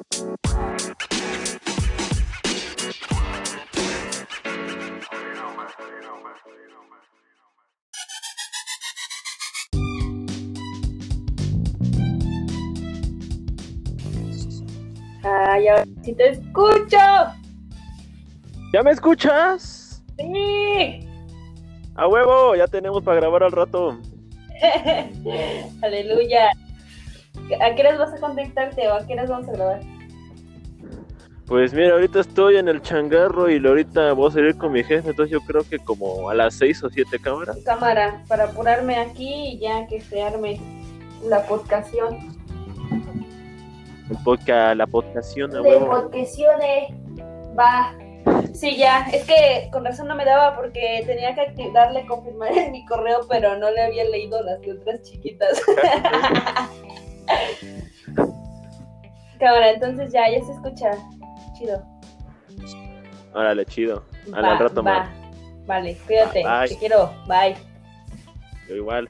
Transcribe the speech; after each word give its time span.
Ay, 0.00 0.04
ahora 15.66 15.84
sí 16.02 16.14
te 16.14 16.28
escucho. 16.28 16.96
¿Ya 18.72 18.84
me 18.84 18.92
escuchas? 18.92 20.00
Sí. 20.16 21.08
A 21.96 22.06
huevo, 22.06 22.54
ya 22.54 22.68
tenemos 22.68 23.02
para 23.02 23.20
grabar 23.20 23.42
al 23.42 23.50
rato. 23.50 23.98
Aleluya. 25.82 26.52
¿A 27.60 27.74
qué 27.74 27.82
horas 27.82 27.98
vas 27.98 28.14
a 28.14 28.20
conectarte 28.20 28.88
o 28.88 28.94
a 28.94 29.06
qué 29.06 29.14
horas 29.14 29.30
vamos 29.30 29.48
a 29.48 29.52
grabar? 29.52 29.80
Pues 31.46 31.72
mira, 31.72 31.94
ahorita 31.94 32.20
estoy 32.20 32.56
en 32.56 32.68
el 32.68 32.82
changarro 32.82 33.50
y 33.50 33.64
ahorita 33.66 34.12
voy 34.12 34.28
a 34.28 34.32
salir 34.32 34.58
con 34.58 34.70
mi 34.70 34.84
jefe, 34.84 35.08
entonces 35.08 35.30
yo 35.30 35.40
creo 35.40 35.62
que 35.62 35.78
como 35.78 36.28
a 36.28 36.34
las 36.34 36.54
seis 36.54 36.82
o 36.84 36.90
siete 36.90 37.18
cámaras. 37.18 37.56
Cámara, 37.64 38.22
para 38.28 38.44
apurarme 38.44 38.96
aquí 38.98 39.52
y 39.52 39.58
ya 39.58 39.86
que 39.86 39.98
se 39.98 40.22
arme 40.22 40.60
la 41.24 41.42
podcación. 41.44 42.36
Poco 44.24 44.42
la 44.46 44.86
podcación, 44.86 45.50
a 45.56 45.60
De 45.62 45.70
huevo. 45.70 45.88
podcaciones. 45.88 46.92
Va. 47.58 47.94
Sí, 48.52 48.76
ya. 48.76 49.06
Es 49.12 49.24
que 49.24 49.70
con 49.72 49.86
razón 49.86 50.08
no 50.08 50.14
me 50.14 50.26
daba 50.26 50.54
porque 50.54 51.02
tenía 51.06 51.34
que 51.34 51.70
darle 51.72 52.04
confirmar 52.06 52.52
en 52.58 52.72
mi 52.72 52.84
correo, 52.84 53.20
pero 53.28 53.56
no 53.56 53.70
le 53.70 53.82
había 53.82 54.04
leído 54.04 54.42
las 54.42 54.60
letras 54.60 55.00
chiquitas. 55.02 55.62
Cámara, 59.38 59.70
entonces 59.70 60.12
ya, 60.12 60.28
ya 60.30 60.44
se 60.44 60.52
escucha. 60.52 60.90
Chido. 61.56 61.82
Órale, 63.34 63.64
chido. 63.66 64.04
Al 64.32 64.58
rato 64.58 64.82
va. 64.82 65.08
Vale, 65.66 65.96
cuídate. 66.06 66.44
Te 66.68 66.78
quiero. 66.78 67.12
Bye. 67.26 67.56
Yo 68.68 68.76
igual. 68.76 69.08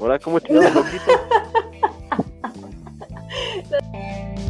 Ahora, 0.00 0.18
¿cómo 0.18 0.38
chingados, 0.38 0.74
loquito? 0.74 1.12